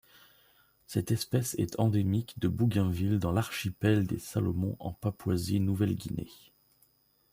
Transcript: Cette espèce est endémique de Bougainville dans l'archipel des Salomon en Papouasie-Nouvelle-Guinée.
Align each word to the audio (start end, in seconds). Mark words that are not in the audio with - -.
Cette 0.87 1.11
espèce 1.11 1.53
est 1.59 1.79
endémique 1.79 2.39
de 2.39 2.47
Bougainville 2.47 3.19
dans 3.19 3.31
l'archipel 3.31 4.07
des 4.07 4.17
Salomon 4.17 4.75
en 4.79 4.93
Papouasie-Nouvelle-Guinée. 4.93 6.31